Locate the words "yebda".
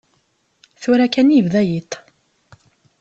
1.35-1.61